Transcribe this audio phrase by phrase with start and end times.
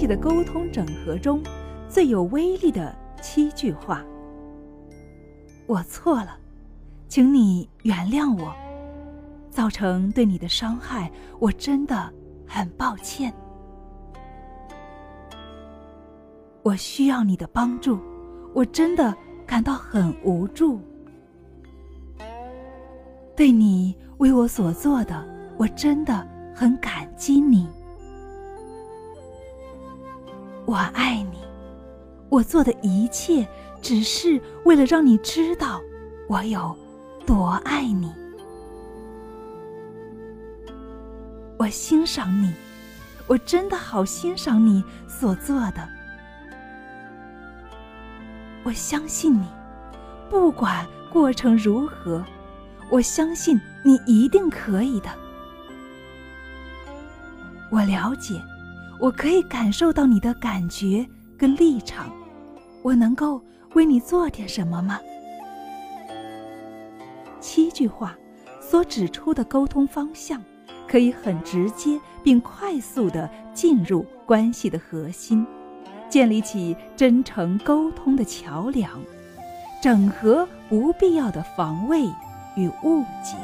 [0.00, 1.42] 系的沟通整合中
[1.86, 4.02] 最有威力的七句话。
[5.66, 6.38] 我错了，
[7.06, 8.54] 请你原谅我，
[9.50, 12.10] 造成对你的伤害，我真的
[12.46, 13.30] 很抱歉。
[16.62, 17.98] 我需要你的帮助，
[18.54, 19.14] 我真的
[19.46, 20.80] 感到很无助。
[23.36, 27.68] 对你为我所做的，我真的很感激你。
[30.70, 31.38] 我爱你，
[32.28, 33.44] 我做的一切
[33.82, 35.80] 只是为了让你知道
[36.28, 36.78] 我有
[37.26, 38.14] 多爱你。
[41.58, 42.54] 我欣赏你，
[43.26, 45.88] 我真的好欣赏你所做的。
[48.62, 49.48] 我相信你，
[50.30, 52.24] 不管过程如何，
[52.92, 55.10] 我相信你一定可以的。
[57.72, 58.40] 我了解。
[59.00, 61.06] 我可以感受到你的感觉
[61.38, 62.12] 跟立场，
[62.82, 63.42] 我能够
[63.72, 65.00] 为你做点什么吗？
[67.40, 68.14] 七句话
[68.60, 70.38] 所指出的沟通方向，
[70.86, 75.46] 可以很直接并快速的进入关系的核心，
[76.10, 79.00] 建立起真诚沟通的桥梁，
[79.82, 82.04] 整合不必要的防卫
[82.54, 83.34] 与误解。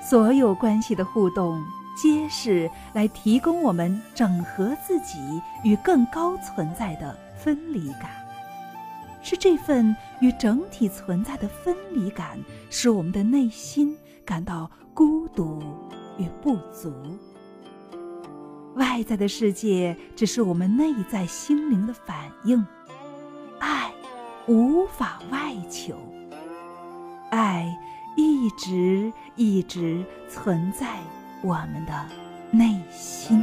[0.00, 1.60] 所有关系的互动。
[2.02, 5.18] 皆是来提供我们整合自己
[5.62, 8.10] 与更高存在的分离感，
[9.20, 15.62] 是这份与整体存在的分离感，使我们的内心感到孤独
[16.16, 16.90] 与不足。
[18.76, 22.66] 外在的世界只是我们内在心灵的反应，
[23.58, 23.92] 爱
[24.46, 25.94] 无法外求，
[27.30, 27.76] 爱
[28.16, 30.98] 一直一直存在。
[31.42, 31.92] 我们的
[32.50, 33.42] 内心，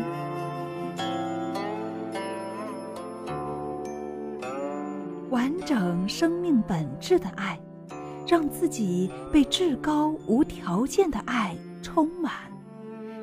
[5.31, 7.59] 完整生命本质的爱，
[8.27, 12.31] 让自己被至高无条件的爱充满，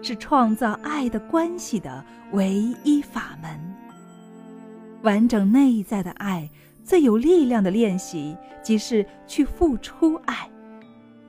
[0.02, 3.50] 是创造爱的关系的唯一法门。
[5.02, 6.50] 完整内在的爱
[6.82, 10.50] 最有力量的练习，即是去付出爱。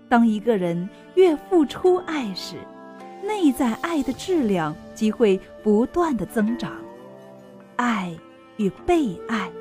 [0.10, 2.56] 当一个人越付出爱时，
[3.28, 6.74] 内在爱的质量即会不断的增长，
[7.76, 8.16] 爱
[8.58, 9.52] 与被爱，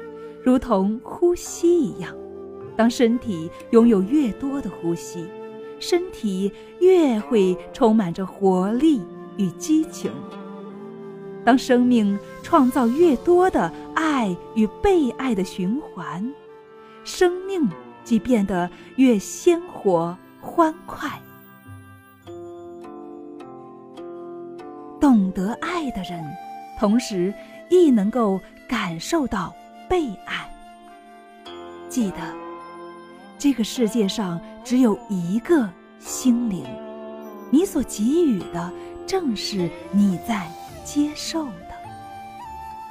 [0.42, 2.14] 如同呼吸一样。
[2.76, 5.26] 当身体拥有越多的呼吸，
[5.78, 9.00] 身体越会充满着活力
[9.36, 10.10] 与激情。
[11.44, 16.34] 当生命创造越多的爱与被爱的循环，
[17.04, 17.68] 生命
[18.02, 21.20] 即变得越鲜活欢快。
[25.34, 26.24] 得爱的人，
[26.78, 27.34] 同时
[27.68, 29.52] 亦能够感受到
[29.88, 30.48] 被爱。
[31.88, 32.18] 记得，
[33.36, 35.68] 这个世界上只有一个
[35.98, 36.64] 心灵，
[37.50, 38.72] 你所给予的
[39.06, 40.48] 正是你在
[40.84, 41.74] 接受的。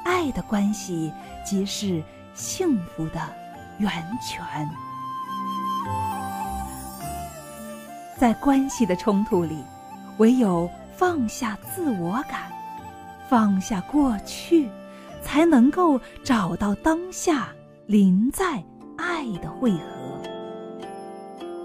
[0.03, 1.11] 爱的关系
[1.45, 2.03] 即是
[2.33, 3.19] 幸福的
[3.77, 3.89] 源
[4.21, 4.69] 泉。
[8.17, 9.63] 在关系的冲突里，
[10.17, 10.69] 唯有。
[11.03, 12.49] 放下自我感，
[13.27, 14.69] 放下过去，
[15.21, 17.49] 才能够找到当下
[17.87, 18.63] 临在
[18.97, 19.79] 爱的汇合。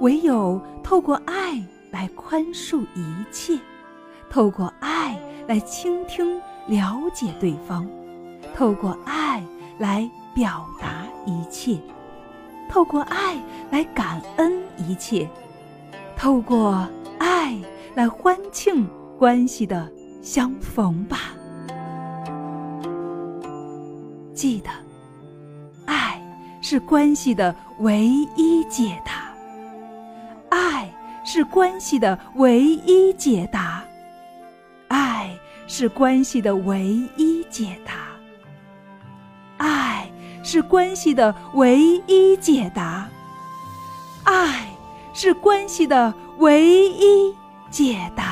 [0.01, 1.63] 唯有透过爱
[1.93, 3.57] 来宽恕一切，
[4.29, 5.17] 透过爱
[5.47, 7.89] 来倾听了解对方，
[8.57, 9.41] 透过爱
[9.79, 11.79] 来表达一切，
[12.69, 15.31] 透过爱来感恩一切，
[16.17, 16.89] 透过
[17.21, 17.57] 爱
[17.95, 18.85] 来欢庆。
[19.19, 19.91] 关系的
[20.23, 21.19] 相逢吧，
[24.33, 24.71] 记得，
[25.87, 26.23] 爱
[26.63, 28.07] 是关系的唯
[28.37, 29.35] 一解答，
[30.51, 30.89] 爱
[31.25, 33.83] 是关系的唯一解答，
[34.87, 35.37] 爱
[35.67, 36.87] 是关系的唯
[37.17, 37.95] 一解答，
[39.57, 40.09] 爱
[40.45, 43.09] 是关系的唯一解答，
[44.23, 44.65] 爱
[45.13, 47.35] 是关系的唯一
[47.69, 48.28] 解答。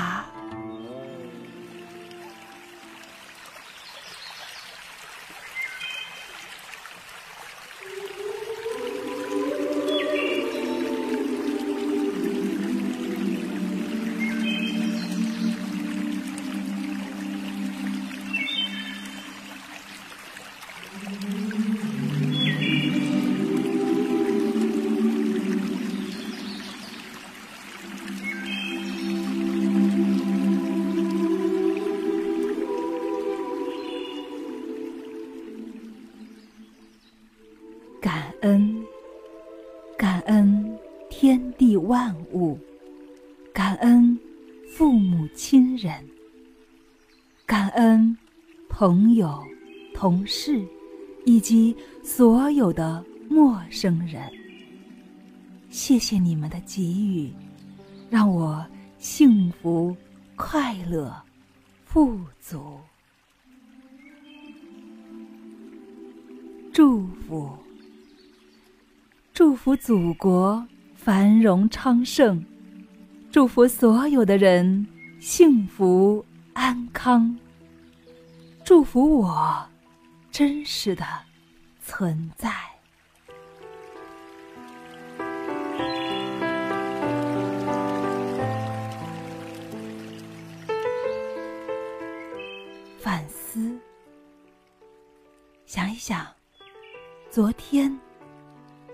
[38.17, 38.83] 感恩，
[39.99, 40.79] 感恩
[41.11, 42.59] 天地万物，
[43.53, 44.19] 感恩
[44.73, 46.03] 父母亲人，
[47.45, 48.17] 感恩
[48.71, 49.45] 朋友、
[49.93, 50.65] 同事
[51.27, 54.33] 以及所有的陌生人。
[55.69, 57.31] 谢谢你们的给予，
[58.09, 58.67] 让我
[58.97, 59.95] 幸福、
[60.37, 61.15] 快乐、
[61.85, 62.81] 富足。
[66.73, 67.55] 祝福，
[69.37, 72.43] 祝福祖国繁荣昌盛，
[73.31, 74.87] 祝福所有的人
[75.21, 76.25] 幸福
[76.55, 77.39] 安康，
[78.65, 79.69] 祝福我
[80.31, 81.05] 真实的
[81.85, 82.51] 存在。
[92.99, 93.79] 反思
[95.67, 96.27] 想一想，
[97.29, 97.95] 昨天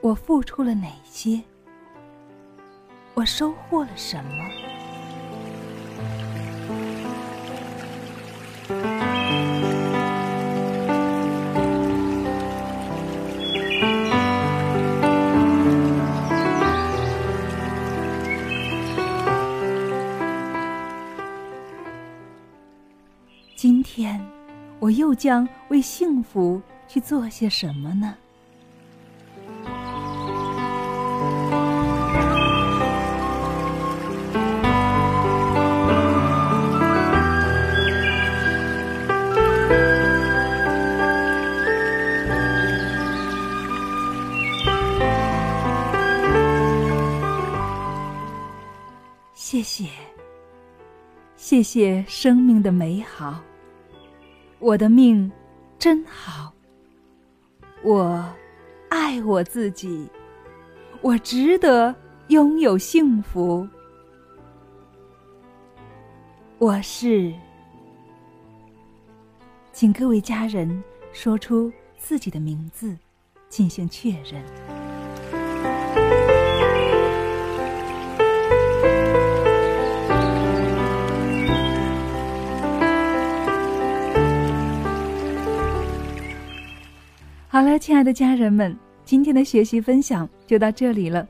[0.03, 1.41] 我付出了哪些？
[3.15, 4.33] 我收获了什么？
[23.55, 24.21] 今天，
[24.81, 26.61] 我又将为幸福。
[26.89, 28.15] 去做些什么呢？
[51.53, 53.39] 谢谢生命的美好，
[54.59, 55.31] 我的命
[55.79, 56.51] 真好。
[57.83, 58.27] 我
[58.89, 60.09] 爱我自己，
[61.03, 61.95] 我值得
[62.29, 63.69] 拥有幸福。
[66.57, 67.31] 我是，
[69.75, 70.83] 请各位家人
[71.13, 72.97] 说出自己的名字，
[73.51, 74.43] 进行确认。
[87.62, 91.25] 好了，亲爱的家人们，今天的学习分享就到这里了。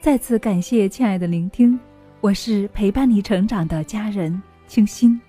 [0.00, 1.78] 再次感谢亲爱的聆听，
[2.20, 5.20] 我是陪伴你成长的家人清新，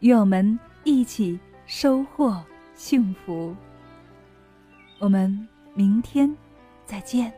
[0.00, 2.44] 与我们一起收获
[2.74, 3.54] 幸福。
[4.98, 6.36] 我们明天
[6.84, 7.32] 再见。